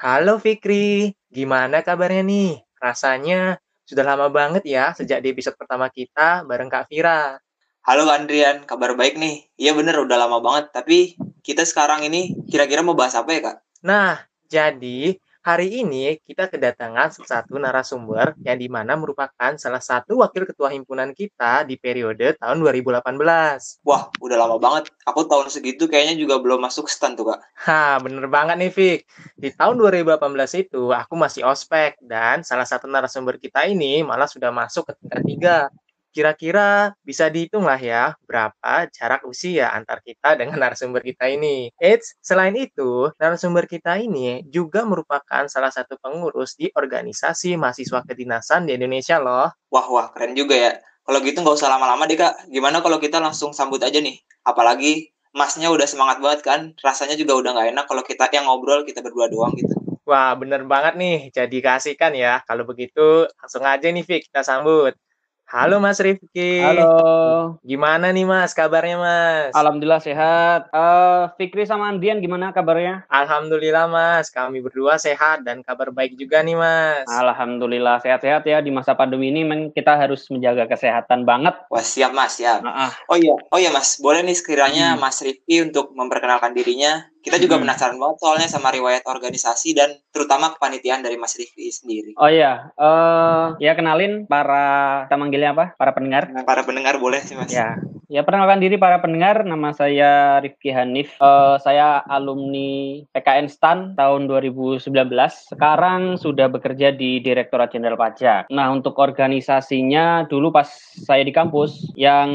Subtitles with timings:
[0.00, 2.56] Halo Fikri, gimana kabarnya nih?
[2.80, 7.36] Rasanya sudah lama banget ya sejak di episode pertama kita bareng Kak Vira.
[7.84, 9.52] Halo Andrian, kabar baik nih.
[9.60, 10.72] Iya bener, udah lama banget.
[10.72, 13.56] Tapi kita sekarang ini kira-kira mau bahas apa ya kak?
[13.84, 20.46] Nah, jadi Hari ini kita kedatangan satu narasumber yang di mana merupakan salah satu wakil
[20.46, 23.82] ketua himpunan kita di periode tahun 2018.
[23.82, 24.94] Wah, udah lama banget.
[25.10, 27.42] Aku tahun segitu kayaknya juga belum masuk stand tuh, Kak.
[27.66, 28.98] Ha, bener banget nih, Fik.
[29.34, 30.22] Di tahun 2018
[30.54, 35.22] itu aku masih ospek dan salah satu narasumber kita ini malah sudah masuk ke tingkat
[35.26, 35.58] tiga.
[36.10, 41.70] Kira-kira bisa dihitung lah ya berapa jarak usia antar kita dengan narasumber kita ini.
[41.78, 48.66] Eits, selain itu, narasumber kita ini juga merupakan salah satu pengurus di organisasi mahasiswa kedinasan
[48.66, 49.48] di Indonesia loh.
[49.70, 50.72] Wah, wah, keren juga ya.
[51.06, 52.50] Kalau gitu nggak usah lama-lama deh kak.
[52.50, 54.18] Gimana kalau kita langsung sambut aja nih?
[54.46, 56.60] Apalagi masnya udah semangat banget kan.
[56.78, 59.74] Rasanya juga udah nggak enak kalau kita yang ngobrol kita berdua doang gitu.
[60.10, 61.18] Wah, bener banget nih.
[61.30, 62.42] Jadi kasihkan ya.
[62.42, 64.98] Kalau begitu, langsung aja nih, Fik, kita sambut.
[65.50, 66.62] Halo Mas Rifki.
[66.62, 67.58] Halo.
[67.66, 69.50] Gimana nih Mas kabarnya Mas?
[69.50, 70.70] Alhamdulillah sehat.
[70.70, 73.02] Uh, Fikri sama Andian gimana kabarnya?
[73.10, 77.02] Alhamdulillah Mas, kami berdua sehat dan kabar baik juga nih Mas.
[77.10, 81.58] Alhamdulillah sehat-sehat ya di masa pandemi ini men kita harus menjaga kesehatan banget.
[81.66, 82.62] Wah siap Mas siap.
[82.62, 82.92] Uh -uh.
[83.10, 85.02] Oh iya, oh iya Mas, boleh nih sekiranya hmm.
[85.02, 87.64] Mas Rifki untuk memperkenalkan dirinya kita juga hmm.
[87.68, 92.16] penasaran banget soalnya sama riwayat organisasi dan terutama kepanitiaan dari Mas Rifki sendiri.
[92.16, 95.64] Oh iya, uh, ya kenalin para kita manggilnya apa?
[95.76, 96.32] Para pendengar.
[96.32, 97.52] Nah, para pendengar boleh sih Mas.
[97.52, 97.76] Ya,
[98.10, 99.46] Ya, perkenalkan diri para pendengar.
[99.46, 101.14] Nama saya Rifki Hanif.
[101.22, 104.82] Uh, saya alumni PKN STAN tahun 2019.
[105.46, 108.50] Sekarang sudah bekerja di Direktorat Jenderal Pajak.
[108.50, 110.66] Nah, untuk organisasinya dulu pas
[111.06, 112.30] saya di kampus yang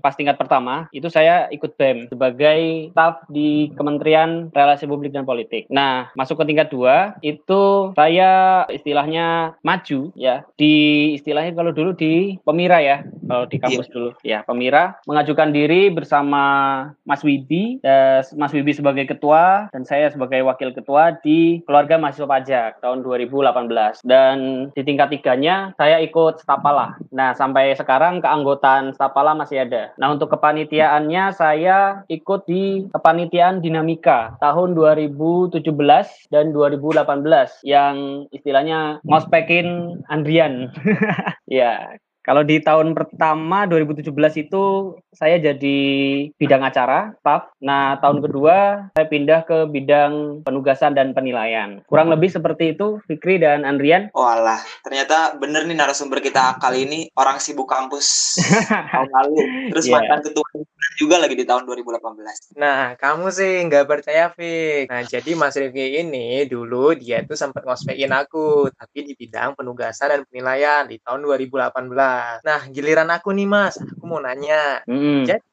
[0.00, 5.68] pas tingkat pertama itu saya ikut BEM sebagai staf di Kementerian Relasi Publik dan Politik.
[5.68, 12.40] Nah, masuk ke tingkat dua itu saya istilahnya maju ya di istilahnya kalau dulu di
[12.40, 13.92] Pemira ya kalau di kampus yeah.
[13.92, 16.42] dulu ya Pemira mengajukan diri bersama
[17.02, 22.30] Mas Wibi, eh, Mas Wibi sebagai ketua dan saya sebagai wakil ketua di keluarga mahasiswa
[22.30, 23.98] pajak tahun 2018.
[24.06, 26.94] Dan di tingkat tiganya saya ikut Stapala.
[27.10, 29.90] Nah sampai sekarang keanggotaan Stapala masih ada.
[29.98, 35.66] Nah untuk kepanitiaannya saya ikut di kepanitiaan dinamika tahun 2017
[36.30, 40.70] dan 2018 yang istilahnya ngospekin Andrian.
[41.50, 41.98] ya
[42.30, 44.06] kalau di tahun pertama 2017
[44.46, 44.62] itu
[45.10, 45.78] saya jadi
[46.38, 47.50] bidang acara, staff.
[47.58, 51.82] Nah, tahun kedua saya pindah ke bidang penugasan dan penilaian.
[51.90, 54.08] Kurang lebih seperti itu, Fikri dan Andrian.
[54.14, 58.38] Oh alah, ternyata bener nih narasumber kita kali ini orang sibuk kampus
[58.94, 59.38] tahun lalu.
[59.74, 59.94] Terus yeah.
[59.98, 60.46] mantan ketua
[60.96, 62.60] juga lagi di tahun 2018.
[62.60, 64.92] Nah, kamu sih nggak percaya, Fik.
[64.92, 70.12] Nah, jadi Mas Rifki ini dulu dia tuh sempat ngospekin aku, tapi di bidang penugasan
[70.12, 72.44] dan penilaian di tahun 2018.
[72.44, 74.84] Nah, giliran aku nih Mas, aku mau nanya.
[74.84, 74.99] Hmm.
[75.26, 75.44] Jadi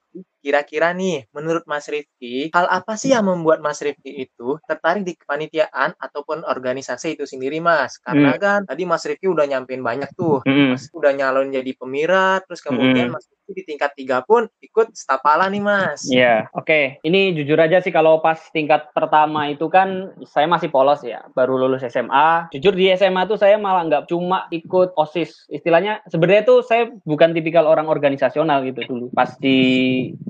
[0.41, 5.13] kira-kira nih, menurut Mas Rifki, hal apa sih yang membuat Mas Rifki itu tertarik di
[5.19, 7.99] kepanitiaan ataupun organisasi itu sendiri, Mas?
[7.99, 8.41] Karena hmm.
[8.41, 10.73] kan tadi Mas Rifki udah nyampein banyak tuh, hmm.
[10.73, 13.19] Mas udah nyalon jadi pemira, terus kemudian hmm.
[13.19, 16.03] Mas di tingkat tiga pun ikut stapala nih mas.
[16.07, 16.39] Iya, yeah.
[16.55, 16.67] oke.
[16.67, 16.83] Okay.
[17.03, 21.55] Ini jujur aja sih kalau pas tingkat pertama itu kan saya masih polos ya, baru
[21.59, 22.51] lulus SMA.
[22.55, 25.47] Jujur di SMA tuh saya malah nggak cuma ikut osis.
[25.51, 29.05] Istilahnya sebenarnya tuh saya bukan tipikal orang organisasional gitu dulu.
[29.13, 29.59] Pas di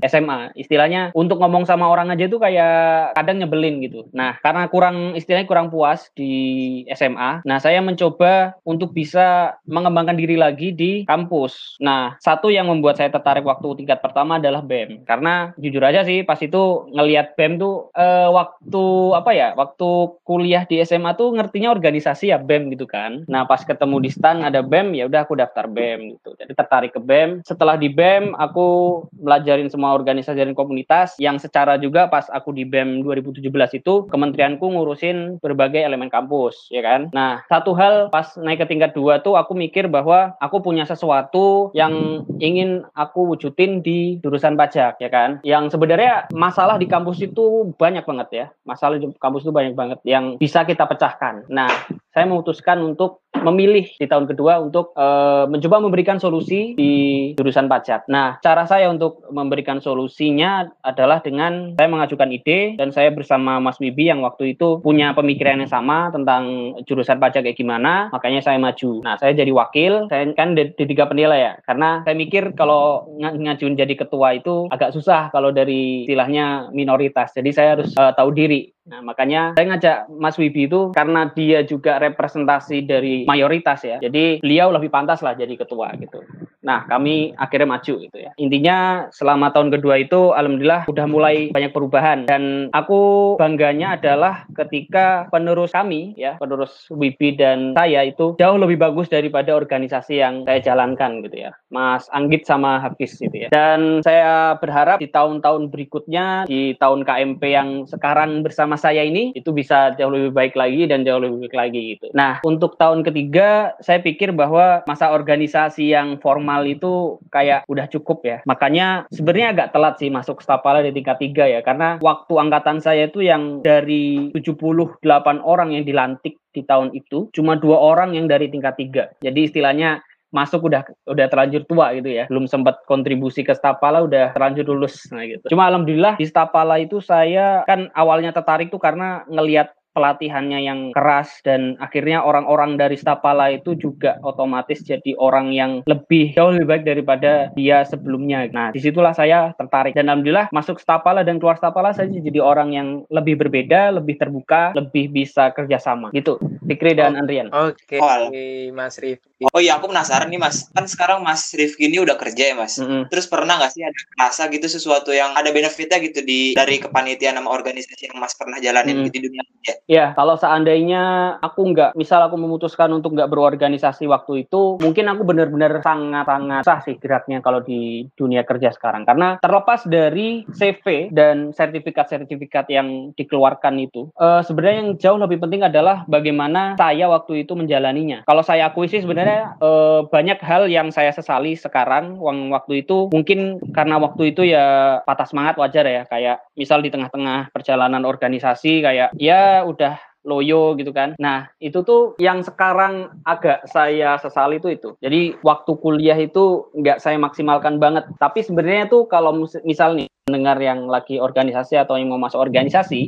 [0.06, 4.08] SMA, istilahnya untuk ngomong sama orang aja tuh kayak kadang nyebelin gitu.
[4.14, 10.36] Nah karena kurang istilahnya kurang puas di SMA, nah saya mencoba untuk bisa mengembangkan diri
[10.40, 11.78] lagi di kampus.
[11.82, 16.04] Nah satu yang membuat saya saya tertarik waktu tingkat pertama adalah BEM karena jujur aja
[16.04, 18.84] sih pas itu ngelihat BEM tuh uh, waktu
[19.16, 23.24] apa ya waktu kuliah di SMA tuh ngertinya organisasi ya BEM gitu kan.
[23.32, 26.36] Nah pas ketemu di STAN ada BEM ya udah aku daftar BEM gitu.
[26.36, 31.80] Jadi tertarik ke BEM setelah di BEM aku belajarin semua organisasi dan komunitas yang secara
[31.80, 33.40] juga pas aku di BEM 2017
[33.80, 37.08] itu kementerianku ngurusin berbagai elemen kampus ya kan.
[37.16, 41.72] Nah satu hal pas naik ke tingkat dua tuh aku mikir bahwa aku punya sesuatu
[41.72, 45.38] yang ingin aku wujudin di jurusan pajak ya kan.
[45.46, 48.46] Yang sebenarnya masalah di kampus itu banyak banget ya.
[48.66, 51.46] Masalah di kampus itu banyak banget yang bisa kita pecahkan.
[51.54, 51.70] Nah,
[52.10, 56.94] saya memutuskan untuk memilih di tahun kedua untuk uh, mencoba memberikan solusi di
[57.38, 58.08] jurusan pajak.
[58.10, 63.78] Nah, cara saya untuk memberikan solusinya adalah dengan saya mengajukan ide dan saya bersama Mas
[63.78, 68.58] Bibi yang waktu itu punya pemikiran yang sama tentang jurusan pajak kayak gimana, makanya saya
[68.58, 69.04] maju.
[69.04, 73.10] Nah, saya jadi wakil, saya kan di, di tiga penilai ya, karena saya mikir kalau
[73.18, 77.36] ng ngajuin jadi ketua itu agak susah kalau dari istilahnya minoritas.
[77.36, 78.72] Jadi saya harus uh, tahu diri.
[78.88, 84.00] Nah, makanya saya ngajak Mas Wibi itu karena dia juga representasi dari mayoritas ya.
[84.00, 86.24] Jadi beliau lebih pantas lah jadi ketua gitu.
[86.68, 88.36] Nah, kami akhirnya maju gitu ya.
[88.36, 95.32] Intinya selama tahun kedua itu alhamdulillah udah mulai banyak perubahan dan aku bangganya adalah ketika
[95.32, 100.60] penerus kami ya, penerus Wibi dan saya itu jauh lebih bagus daripada organisasi yang saya
[100.60, 101.56] jalankan gitu ya.
[101.72, 103.48] Mas Anggit sama Hafiz gitu ya.
[103.48, 109.56] Dan saya berharap di tahun-tahun berikutnya di tahun KMP yang sekarang bersama saya ini itu
[109.56, 112.12] bisa jauh lebih baik lagi dan jauh lebih baik lagi gitu.
[112.12, 118.26] Nah, untuk tahun ketiga saya pikir bahwa masa organisasi yang formal itu kayak udah cukup
[118.26, 118.38] ya.
[118.50, 123.06] Makanya sebenarnya agak telat sih masuk Stapala di tingkat tiga ya karena waktu angkatan saya
[123.06, 125.04] itu yang dari 78
[125.44, 129.04] orang yang dilantik di tahun itu cuma dua orang yang dari tingkat tiga.
[129.22, 134.36] Jadi istilahnya masuk udah udah terlanjur tua gitu ya belum sempat kontribusi ke Stapala udah
[134.36, 139.24] terlanjur lulus nah gitu cuma alhamdulillah di Stapala itu saya kan awalnya tertarik tuh karena
[139.32, 145.82] ngelihat pelatihannya yang keras dan akhirnya orang-orang dari Stapala itu juga otomatis jadi orang yang
[145.90, 148.46] lebih jauh lebih baik daripada dia sebelumnya.
[148.54, 152.78] Nah, di situlah saya tertarik dan alhamdulillah masuk Stapala dan keluar Stapala saya jadi orang
[152.78, 156.38] yang lebih berbeda, lebih terbuka, lebih bisa kerjasama gitu.
[156.68, 157.50] Fikri dan oh, Andrian.
[157.50, 158.00] Oke, okay.
[158.04, 158.30] oh,
[158.78, 159.50] Mas Rifki.
[159.54, 160.70] Oh iya, aku penasaran nih Mas.
[160.76, 162.78] Kan sekarang Mas Rifki ini udah kerja ya Mas.
[162.78, 163.02] Mm -hmm.
[163.10, 167.40] Terus pernah nggak sih ada rasa gitu sesuatu yang ada benefitnya gitu di dari kepanitiaan
[167.40, 169.14] sama organisasi yang Mas pernah jalanin mm -hmm.
[169.14, 169.74] di dunia kerja?
[169.88, 175.24] Ya, kalau seandainya aku nggak, misal aku memutuskan untuk nggak berorganisasi waktu itu, mungkin aku
[175.24, 179.08] benar-benar sangat-sangat susah sih geraknya kalau di dunia kerja sekarang.
[179.08, 185.64] Karena terlepas dari CV dan sertifikat-sertifikat yang dikeluarkan itu, uh, sebenarnya yang jauh lebih penting
[185.64, 188.28] adalah bagaimana saya waktu itu menjalaninya.
[188.28, 193.08] Kalau saya akui sih sebenarnya uh, banyak hal yang saya sesali sekarang, uang waktu itu
[193.16, 198.84] mungkin karena waktu itu ya patah semangat wajar ya, kayak misal di tengah-tengah perjalanan organisasi
[198.84, 199.96] kayak ya udah
[200.28, 201.16] loyo gitu kan.
[201.22, 204.90] Nah, itu tuh yang sekarang agak saya sesali itu itu.
[205.00, 208.10] Jadi waktu kuliah itu nggak saya maksimalkan banget.
[208.20, 209.32] Tapi sebenarnya tuh kalau
[209.64, 213.08] misal nih dengar yang lagi organisasi atau yang mau masuk organisasi,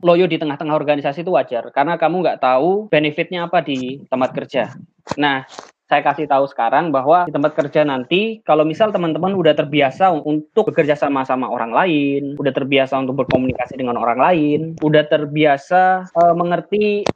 [0.00, 4.72] loyo di tengah-tengah organisasi itu wajar karena kamu nggak tahu benefitnya apa di tempat kerja.
[5.20, 5.44] Nah,
[5.86, 10.74] saya kasih tahu sekarang bahwa di tempat kerja nanti kalau misal teman-teman udah terbiasa untuk
[10.74, 16.34] bekerja sama sama orang lain, udah terbiasa untuk berkomunikasi dengan orang lain, udah terbiasa uh,
[16.34, 17.06] mengerti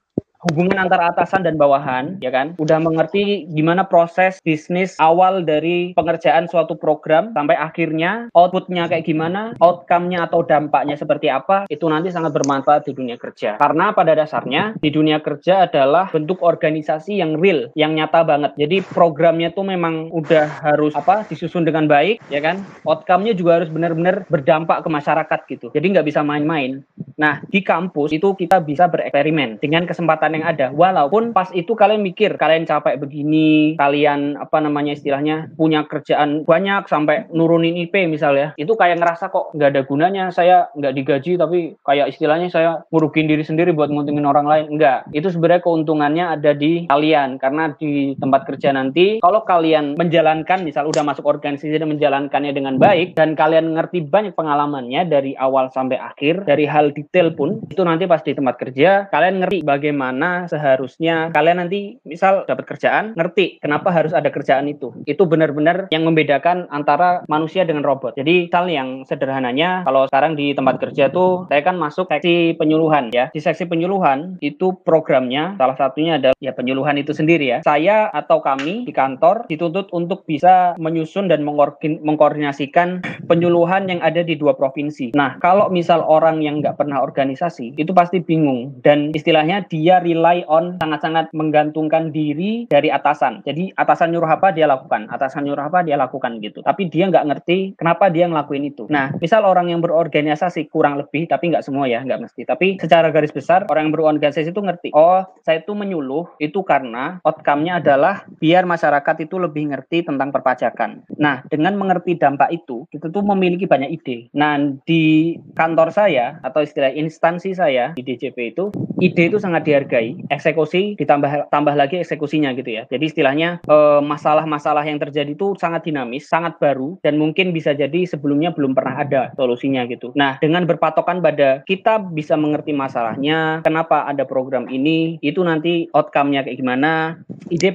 [0.48, 2.56] hubungan antara atasan dan bawahan, ya kan?
[2.56, 9.52] Udah mengerti gimana proses bisnis awal dari pengerjaan suatu program sampai akhirnya outputnya kayak gimana,
[9.60, 13.60] outcome-nya atau dampaknya seperti apa, itu nanti sangat bermanfaat di dunia kerja.
[13.60, 18.56] Karena pada dasarnya di dunia kerja adalah bentuk organisasi yang real, yang nyata banget.
[18.56, 22.64] Jadi programnya tuh memang udah harus apa disusun dengan baik, ya kan?
[22.88, 25.66] Outcome-nya juga harus benar-benar berdampak ke masyarakat gitu.
[25.76, 26.80] Jadi nggak bisa main-main.
[27.20, 30.66] Nah, di kampus itu kita bisa bereksperimen dengan kesempatan yang ada.
[30.70, 36.86] Walaupun pas itu kalian mikir kalian capek begini, kalian apa namanya istilahnya punya kerjaan banyak
[36.86, 41.58] sampai nurunin IP misalnya, itu kayak ngerasa kok nggak ada gunanya saya nggak digaji tapi
[41.82, 44.66] kayak istilahnya saya ngurugin diri sendiri buat nguntungin orang lain.
[44.76, 50.62] Enggak, itu sebenarnya keuntungannya ada di kalian karena di tempat kerja nanti kalau kalian menjalankan
[50.62, 55.72] misal udah masuk organisasi dan menjalankannya dengan baik dan kalian ngerti banyak pengalamannya dari awal
[55.72, 60.19] sampai akhir dari hal detail pun itu nanti pas di tempat kerja kalian ngerti bagaimana
[60.20, 64.92] mana seharusnya kalian nanti misal dapat kerjaan ngerti kenapa harus ada kerjaan itu.
[65.08, 68.20] Itu benar-benar yang membedakan antara manusia dengan robot.
[68.20, 73.08] Jadi misal yang sederhananya kalau sekarang di tempat kerja tuh saya kan masuk seksi penyuluhan
[73.16, 73.32] ya.
[73.32, 77.58] Di seksi penyuluhan itu programnya salah satunya adalah ya penyuluhan itu sendiri ya.
[77.64, 81.40] Saya atau kami di kantor dituntut untuk bisa menyusun dan
[81.80, 85.16] mengkoordinasikan penyuluhan yang ada di dua provinsi.
[85.16, 88.76] Nah kalau misal orang yang nggak pernah organisasi itu pasti bingung.
[88.84, 93.46] Dan istilahnya dia rely on sangat-sangat menggantungkan diri dari atasan.
[93.46, 96.60] Jadi atasan nyuruh apa dia lakukan, atasan nyuruh apa dia lakukan gitu.
[96.66, 98.90] Tapi dia nggak ngerti kenapa dia ngelakuin itu.
[98.90, 102.42] Nah, misal orang yang berorganisasi kurang lebih, tapi nggak semua ya, nggak mesti.
[102.44, 104.88] Tapi secara garis besar orang yang berorganisasi itu ngerti.
[104.96, 111.04] Oh, saya itu menyuluh itu karena outcome-nya adalah biar masyarakat itu lebih ngerti tentang perpajakan.
[111.20, 114.32] Nah, dengan mengerti dampak itu, kita tuh memiliki banyak ide.
[114.32, 114.56] Nah,
[114.88, 118.64] di kantor saya atau istilah instansi saya di DJP itu,
[118.98, 122.82] ide itu sangat dihargai eksekusi ditambah tambah lagi eksekusinya gitu ya.
[122.88, 128.06] Jadi istilahnya eh, masalah-masalah yang terjadi itu sangat dinamis, sangat baru dan mungkin bisa jadi
[128.06, 130.12] sebelumnya belum pernah ada solusinya gitu.
[130.14, 136.46] Nah, dengan berpatokan pada kita bisa mengerti masalahnya, kenapa ada program ini, itu nanti outcome-nya
[136.46, 137.72] kayak gimana, ide,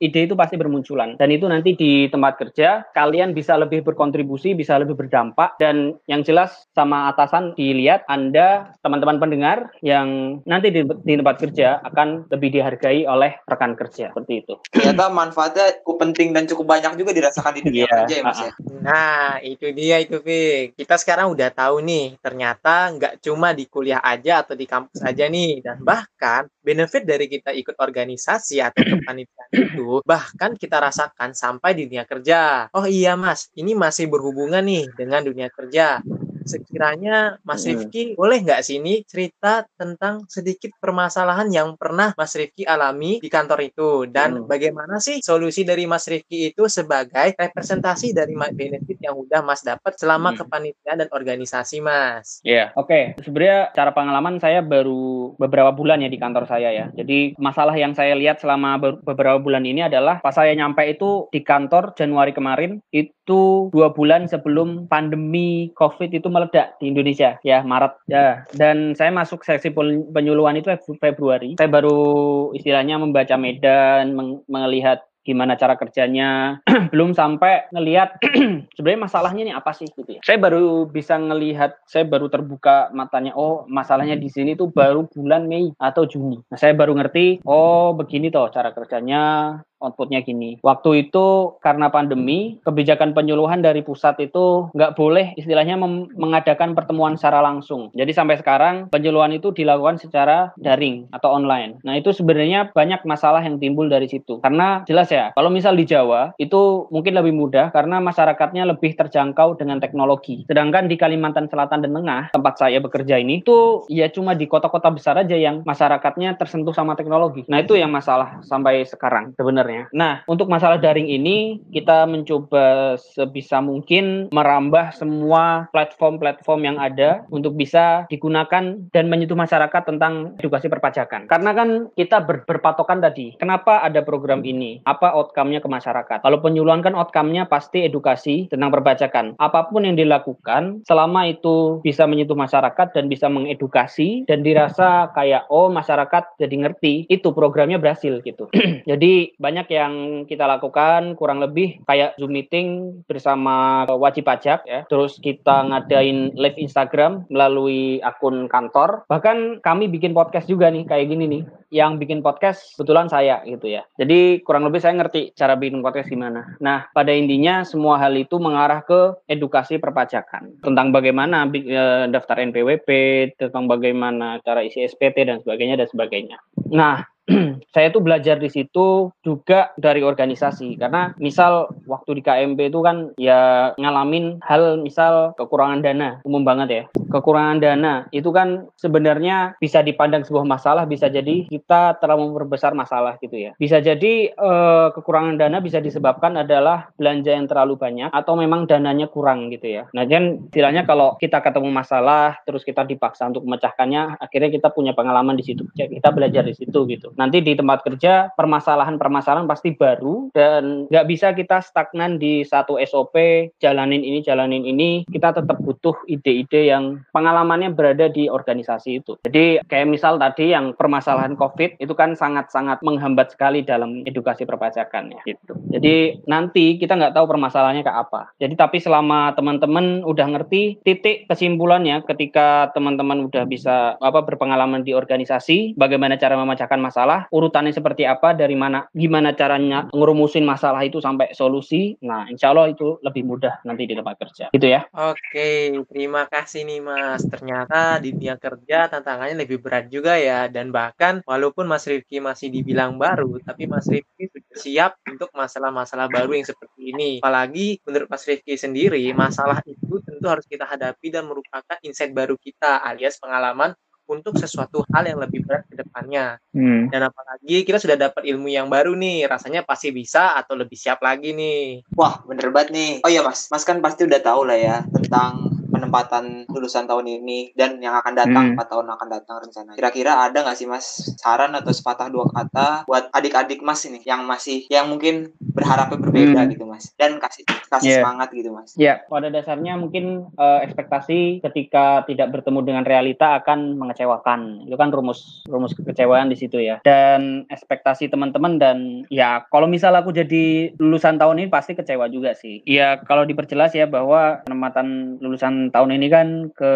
[0.00, 4.76] ide itu pasti bermunculan dan itu nanti di tempat kerja kalian bisa lebih berkontribusi, bisa
[4.80, 11.14] lebih berdampak dan yang jelas sama atasan dilihat Anda teman-teman pendengar yang nanti di, di
[11.14, 14.54] tempat kerja akan lebih dihargai oleh rekan kerja seperti itu.
[14.74, 17.94] Ternyata manfaatnya cukup penting dan cukup banyak juga dirasakan di dunia yeah.
[18.02, 18.52] kerja ya Mas ya.
[18.82, 20.74] Nah, itu dia itu Fik.
[20.74, 25.30] Kita sekarang udah tahu nih, ternyata nggak cuma di kuliah aja atau di kampus aja
[25.30, 31.78] nih dan bahkan benefit dari kita ikut organisasi atau kepanitiaan itu bahkan kita rasakan sampai
[31.78, 32.66] di dunia kerja.
[32.74, 36.02] Oh iya Mas, ini masih berhubungan nih dengan dunia kerja
[36.44, 43.18] sekiranya Mas Rifki boleh nggak sini cerita tentang sedikit permasalahan yang pernah Mas Rifki alami
[43.18, 44.46] di kantor itu dan hmm.
[44.46, 49.96] bagaimana sih solusi dari Mas Rifki itu sebagai representasi dari benefit yang udah Mas dapat
[49.96, 50.38] selama hmm.
[50.44, 52.44] kepanitiaan dan organisasi Mas.
[52.44, 52.78] Iya, yeah.
[52.78, 52.88] oke.
[52.88, 53.02] Okay.
[53.24, 56.86] Sebenarnya cara pengalaman saya baru beberapa bulan ya di kantor saya ya.
[56.92, 61.40] Jadi masalah yang saya lihat selama beberapa bulan ini adalah pas saya nyampe itu di
[61.40, 67.92] kantor Januari kemarin itu dua bulan sebelum pandemi COVID itu meledak di Indonesia ya Maret.
[68.08, 69.72] Ya dan saya masuk seksi
[70.12, 71.56] penyuluhan itu Februari.
[71.56, 76.60] Saya baru istilahnya membaca medan meng melihat gimana cara kerjanya.
[76.92, 78.20] Belum sampai ngelihat
[78.76, 80.20] sebenarnya masalahnya ini apa sih gitu ya.
[80.22, 85.48] Saya baru bisa ngelihat saya baru terbuka matanya oh masalahnya di sini tuh baru bulan
[85.48, 86.38] Mei atau Juni.
[86.52, 90.56] Nah, saya baru ngerti oh begini toh cara kerjanya outputnya gini.
[90.64, 95.76] Waktu itu karena pandemi, kebijakan penyuluhan dari pusat itu nggak boleh istilahnya
[96.16, 97.92] mengadakan pertemuan secara langsung.
[97.92, 101.78] Jadi sampai sekarang penyuluhan itu dilakukan secara daring atau online.
[101.84, 104.40] Nah itu sebenarnya banyak masalah yang timbul dari situ.
[104.40, 109.58] Karena jelas ya, kalau misal di Jawa itu mungkin lebih mudah karena masyarakatnya lebih terjangkau
[109.58, 110.46] dengan teknologi.
[110.48, 114.94] Sedangkan di Kalimantan Selatan dan Tengah, tempat saya bekerja ini, itu ya cuma di kota-kota
[114.94, 117.42] besar aja yang masyarakatnya tersentuh sama teknologi.
[117.50, 119.94] Nah itu yang masalah sampai sekarang sebenarnya sebenarnya.
[119.94, 127.58] Nah, untuk masalah daring ini kita mencoba sebisa mungkin merambah semua platform-platform yang ada untuk
[127.58, 131.26] bisa digunakan dan menyentuh masyarakat tentang edukasi perpajakan.
[131.26, 134.84] Karena kan kita ber berpatokan tadi, kenapa ada program ini?
[134.84, 136.18] Apa outcome-nya ke masyarakat?
[136.20, 139.34] Kalau penyuluhan kan outcome-nya pasti edukasi tentang perpajakan.
[139.40, 145.48] Apa pun yang dilakukan selama itu bisa menyentuh masyarakat dan bisa mengedukasi dan dirasa kayak
[145.48, 148.50] oh masyarakat jadi ngerti, itu programnya berhasil gitu.
[148.90, 149.94] jadi banyak banyak yang
[150.26, 154.82] kita lakukan kurang lebih kayak Zoom meeting bersama wajib pajak ya.
[154.90, 159.06] Terus kita ngadain live Instagram melalui akun kantor.
[159.06, 161.42] Bahkan kami bikin podcast juga nih kayak gini nih.
[161.70, 163.86] Yang bikin podcast kebetulan saya gitu ya.
[163.94, 166.58] Jadi kurang lebih saya ngerti cara bikin podcast gimana.
[166.58, 172.90] Nah, pada intinya semua hal itu mengarah ke edukasi perpajakan tentang bagaimana eh, daftar NPWP,
[173.38, 176.42] tentang bagaimana cara isi SPT dan sebagainya dan sebagainya.
[176.74, 177.13] Nah,
[177.74, 180.76] saya tuh belajar di situ juga dari organisasi.
[180.76, 186.68] Karena misal waktu di KMP itu kan ya ngalamin hal misal kekurangan dana umum banget
[186.68, 186.84] ya.
[187.08, 193.16] Kekurangan dana itu kan sebenarnya bisa dipandang sebuah masalah bisa jadi kita terlalu memperbesar masalah
[193.24, 193.56] gitu ya.
[193.56, 199.08] Bisa jadi eh, kekurangan dana bisa disebabkan adalah belanja yang terlalu banyak atau memang dananya
[199.08, 199.88] kurang gitu ya.
[199.96, 204.92] Nah kan istilahnya kalau kita ketemu masalah terus kita dipaksa untuk memecahkannya akhirnya kita punya
[204.92, 205.64] pengalaman di situ.
[205.72, 211.32] Kita belajar di situ gitu nanti di tempat kerja permasalahan-permasalahan pasti baru dan nggak bisa
[211.32, 213.14] kita stagnan di satu SOP
[213.58, 215.06] jalanin ini jalanin ini.
[215.08, 219.16] Kita tetap butuh ide-ide yang pengalamannya berada di organisasi itu.
[219.24, 225.14] Jadi kayak misal tadi yang permasalahan COVID itu kan sangat-sangat menghambat sekali dalam edukasi perpajakan
[225.14, 225.54] ya gitu.
[225.70, 228.34] Jadi nanti kita nggak tahu permasalahannya kayak apa.
[228.38, 234.92] Jadi tapi selama teman-teman udah ngerti titik kesimpulannya ketika teman-teman udah bisa apa berpengalaman di
[234.92, 240.80] organisasi bagaimana cara memecahkan masalah masalah, urutannya seperti apa, dari mana, gimana caranya ngerumusin masalah
[240.88, 242.00] itu sampai solusi.
[242.00, 244.48] Nah, insya Allah itu lebih mudah nanti di tempat kerja.
[244.56, 244.88] Gitu ya.
[244.96, 247.20] Oke, terima kasih nih Mas.
[247.28, 250.48] Ternyata di dunia kerja tantangannya lebih berat juga ya.
[250.48, 256.08] Dan bahkan walaupun Mas Rifki masih dibilang baru, tapi Mas Rifki sudah siap untuk masalah-masalah
[256.08, 257.10] baru yang seperti ini.
[257.20, 262.40] Apalagi menurut Mas Rifki sendiri, masalah itu tentu harus kita hadapi dan merupakan insight baru
[262.40, 266.36] kita alias pengalaman untuk sesuatu hal yang lebih berat ke depannya.
[266.52, 266.92] Hmm.
[266.92, 271.00] Dan apalagi kita sudah dapat ilmu yang baru nih, rasanya pasti bisa atau lebih siap
[271.00, 271.86] lagi nih.
[271.96, 272.92] Wah, bener banget nih.
[273.06, 277.52] Oh iya mas, mas kan pasti udah tahu lah ya tentang penempatan lulusan tahun ini
[277.58, 278.58] dan yang akan datang hmm.
[278.58, 279.70] 4 tahun akan datang rencana.
[279.74, 280.86] Kira-kira ada nggak sih Mas
[281.18, 286.40] saran atau sepatah dua kata buat adik-adik Mas ini yang masih yang mungkin berharapnya berbeda
[286.46, 286.50] hmm.
[286.54, 287.98] gitu Mas dan kasih kasih yeah.
[288.02, 288.70] semangat gitu Mas.
[288.78, 288.96] Ya, yeah.
[289.10, 294.66] pada dasarnya mungkin uh, ekspektasi ketika tidak bertemu dengan realita akan mengecewakan.
[294.70, 296.78] Itu kan rumus rumus kekecewaan di situ ya.
[296.86, 302.36] Dan ekspektasi teman-teman dan ya kalau misal aku jadi lulusan tahun ini pasti kecewa juga
[302.36, 302.60] sih.
[302.66, 306.72] Ya kalau diperjelas ya bahwa penempatan lulusan tahun ini kan ke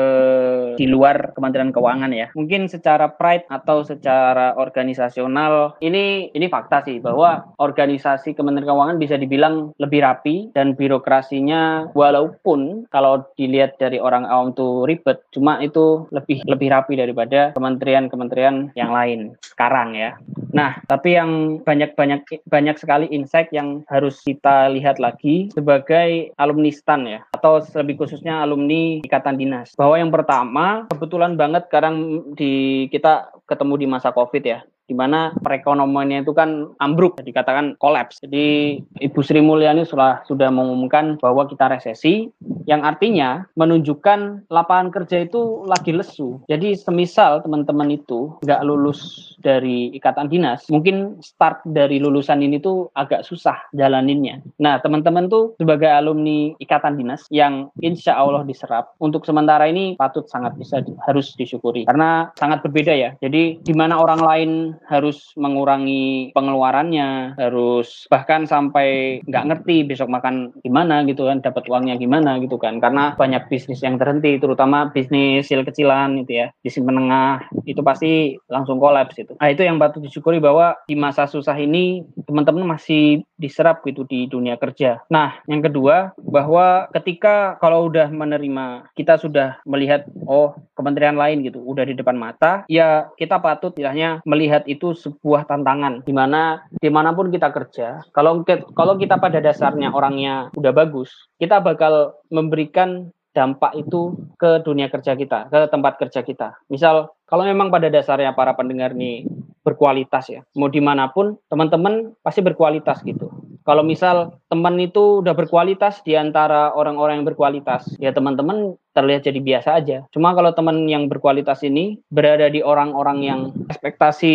[0.79, 2.31] di luar Kementerian Keuangan ya.
[2.37, 9.17] Mungkin secara pride atau secara organisasional ini ini fakta sih bahwa organisasi Kementerian Keuangan bisa
[9.19, 16.07] dibilang lebih rapi dan birokrasinya walaupun kalau dilihat dari orang awam tuh ribet, cuma itu
[16.15, 20.15] lebih lebih rapi daripada kementerian-kementerian yang lain sekarang ya.
[20.55, 27.05] Nah, tapi yang banyak-banyak banyak sekali insight yang harus kita lihat lagi sebagai alumni STAN
[27.05, 29.75] ya atau lebih khususnya alumni Ikatan Dinas.
[29.75, 35.37] Bahwa yang pertama kebetulan banget sekarang di kita ketemu di masa Covid ya di mana
[35.45, 38.25] perekonomiannya itu kan ambruk, dikatakan kolaps.
[38.25, 42.33] Jadi Ibu Sri Mulyani sudah sudah mengumumkan bahwa kita resesi,
[42.65, 46.41] yang artinya menunjukkan lapangan kerja itu lagi lesu.
[46.49, 52.89] Jadi semisal teman-teman itu nggak lulus dari ikatan dinas, mungkin start dari lulusan ini tuh
[52.97, 54.41] agak susah jalaninnya.
[54.59, 60.25] Nah teman-teman tuh sebagai alumni ikatan dinas yang insya Allah diserap, untuk sementara ini patut
[60.27, 63.11] sangat bisa harus disyukuri karena sangat berbeda ya.
[63.21, 64.51] Jadi di mana orang lain
[64.87, 71.99] harus mengurangi pengeluarannya, harus bahkan sampai nggak ngerti besok makan gimana gitu kan, dapat uangnya
[71.99, 72.79] gimana gitu kan.
[72.79, 78.77] Karena banyak bisnis yang terhenti, terutama bisnis kecil-kecilan gitu ya, bisnis menengah itu pasti langsung
[78.77, 79.33] kolaps itu.
[79.41, 84.29] Nah itu yang patut disyukuri bahwa di masa susah ini teman-teman masih diserap gitu di
[84.29, 85.01] dunia kerja.
[85.09, 91.65] Nah yang kedua bahwa ketika kalau udah menerima kita sudah melihat oh kementerian lain gitu
[91.65, 96.05] udah di depan mata, ya kita patut istilahnya melihat itu sebuah tantangan.
[96.05, 98.45] Di mana di mana pun kita kerja kalau
[98.77, 101.11] kalau kita pada dasarnya orangnya udah bagus
[101.41, 106.59] kita bakal memberikan dampak itu ke dunia kerja kita ke tempat kerja kita.
[106.69, 109.25] Misal kalau memang pada dasarnya para pendengar nih
[109.63, 113.31] berkualitas ya mau di mana pun teman-teman pasti berkualitas gitu.
[113.69, 119.39] Kalau misal teman itu udah berkualitas di antara orang-orang yang berkualitas, ya teman-teman terlihat jadi
[119.39, 120.03] biasa aja.
[120.11, 123.41] Cuma kalau teman yang berkualitas ini berada di orang-orang yang
[123.71, 124.35] ekspektasi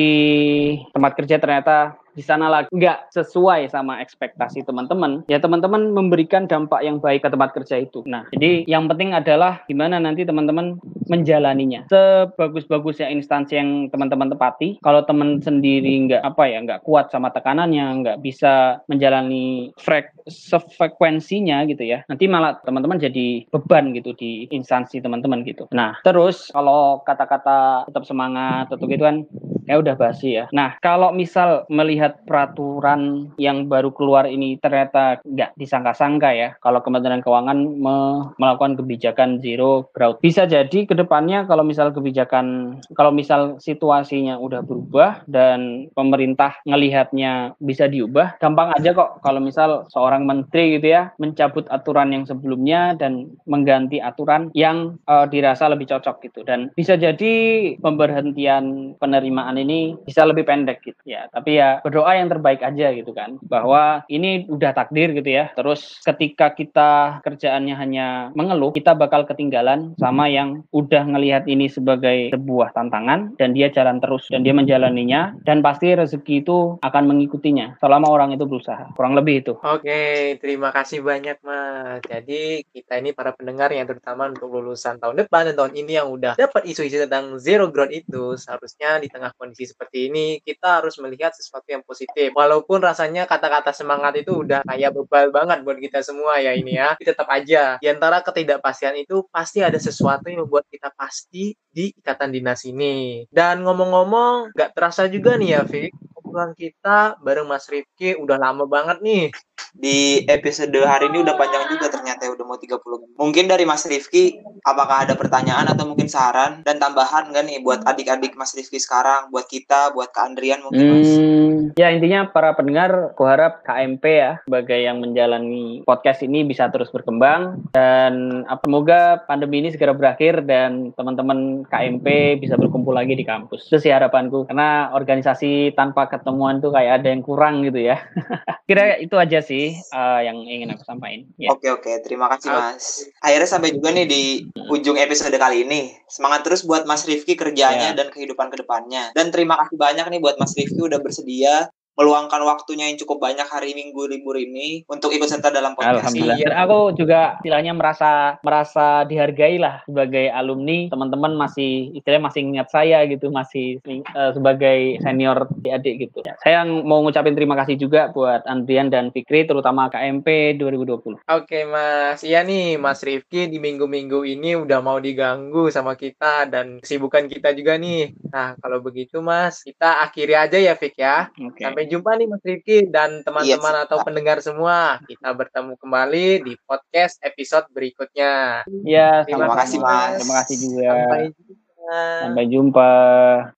[0.96, 6.86] tempat kerja ternyata di sana lagi nggak sesuai sama ekspektasi teman-teman, ya teman-teman memberikan dampak
[6.86, 8.06] yang baik ke tempat kerja itu.
[8.06, 10.78] Nah, jadi yang penting adalah gimana nanti teman-teman
[11.10, 11.90] menjalaninya.
[11.90, 18.06] Sebagus-bagusnya instansi yang teman-teman tepati, kalau teman sendiri nggak apa ya nggak kuat sama tekanannya,
[18.06, 25.02] nggak bisa menjalani frek sefrekuensinya gitu ya, nanti malah teman-teman jadi beban gitu di instansi
[25.02, 25.66] teman-teman gitu.
[25.74, 29.26] Nah, terus kalau kata-kata tetap semangat, tetap gitu kan,
[29.68, 30.46] ya udah basi ya.
[30.52, 37.24] Nah, kalau misal melihat peraturan yang baru keluar ini ternyata nggak disangka-sangka ya, kalau Kementerian
[37.24, 37.96] Keuangan me
[38.38, 44.66] melakukan kebijakan zero growth, bisa jadi ke depannya kalau misal kebijakan, kalau misal situasinya udah
[44.66, 51.14] berubah dan pemerintah ngelihatnya bisa diubah, gampang aja kok kalau misal seorang menteri gitu ya
[51.22, 56.98] mencabut aturan yang sebelumnya dan mengganti aturan yang uh, dirasa lebih cocok gitu dan bisa
[56.98, 57.34] jadi
[57.80, 61.00] pemberhentian penerimaan ini bisa lebih pendek gitu.
[61.06, 63.38] Ya tapi ya berdoa yang terbaik aja gitu kan.
[63.46, 65.52] Bahwa ini udah takdir gitu ya.
[65.54, 72.34] Terus ketika kita kerjaannya hanya mengeluh kita bakal ketinggalan sama yang udah ngelihat ini sebagai
[72.34, 77.78] sebuah tantangan dan dia jalan terus dan dia menjalaninya dan pasti rezeki itu akan mengikutinya
[77.80, 78.92] selama orang itu berusaha.
[78.98, 79.54] Kurang lebih itu.
[79.62, 82.02] Oke terima kasih banyak mas.
[82.06, 86.08] Jadi kita ini para pendengar yang terutama untuk lulusan tahun depan dan tahun ini yang
[86.10, 90.96] udah dapat isu-isu tentang zero growth itu seharusnya di tengah kondisi seperti ini kita harus
[91.04, 92.32] melihat sesuatu yang positif.
[92.32, 96.96] Walaupun rasanya kata-kata semangat itu udah kayak bebal banget buat kita semua ya ini ya.
[96.96, 102.32] Tetap aja di antara ketidakpastian itu pasti ada sesuatu yang membuat kita pasti di ikatan
[102.32, 103.28] dinas ini.
[103.28, 108.66] Dan ngomong-ngomong gak terasa juga nih ya Fik obrolan kita bareng Mas Rifki udah lama
[108.66, 109.30] banget nih
[109.74, 113.18] di episode hari ini udah panjang juga ternyata udah mau 30 menit.
[113.18, 117.82] Mungkin dari Mas Rifki, apakah ada pertanyaan atau mungkin saran dan tambahan nggak nih buat
[117.82, 121.10] adik-adik Mas Rifki sekarang, buat kita, buat Kak Andrian mungkin Mas?
[121.18, 126.70] Hmm, ya intinya para pendengar, aku harap KMP ya sebagai yang menjalani podcast ini bisa
[126.70, 133.26] terus berkembang dan semoga pandemi ini segera berakhir dan teman-teman KMP bisa berkumpul lagi di
[133.26, 133.74] kampus.
[133.74, 138.00] Itu sih harapanku karena organisasi tanpa pertemuan tuh kayak ada yang kurang gitu ya.
[138.72, 141.28] Kira itu aja sih uh, yang ingin aku sampaikan.
[141.36, 141.52] Ya.
[141.52, 143.04] Oke oke, terima kasih Mas.
[143.20, 144.24] Akhirnya sampai juga nih di
[144.72, 145.92] ujung episode kali ini.
[146.08, 147.98] Semangat terus buat Mas Rifki kerjanya ya.
[148.00, 149.12] dan kehidupan ke depannya.
[149.12, 153.46] Dan terima kasih banyak nih buat Mas Rifki udah bersedia meluangkan waktunya yang cukup banyak
[153.46, 156.38] hari Minggu libur ini untuk ikut serta dalam podcast Alhamdulillah.
[156.42, 160.90] Dan aku juga istilahnya merasa merasa dihargai lah sebagai alumni.
[160.90, 163.78] Teman-teman masih istilahnya masih ingat saya gitu, masih
[164.14, 166.26] uh, sebagai senior adik gitu.
[166.26, 171.22] Ya, saya mau ngucapin terima kasih juga buat Andrian dan Fikri terutama KMP 2020.
[171.30, 172.26] Oke, Mas.
[172.26, 177.54] Iya nih, Mas Rifki di minggu-minggu ini udah mau diganggu sama kita dan kesibukan kita
[177.54, 178.14] juga nih.
[178.34, 181.30] Nah, kalau begitu Mas, kita akhiri aja ya Fik ya.
[181.34, 181.64] Okay.
[181.64, 185.04] Sampai Sampai jumpa nih Mas Rifki dan teman-teman yes, atau pendengar semua.
[185.04, 188.64] Kita bertemu kembali di podcast episode berikutnya.
[188.88, 190.24] Ya, terima kasih Mas.
[190.24, 190.88] Terima kasih juga.
[190.96, 192.00] Sampai jumpa.
[192.24, 192.92] Sampai jumpa.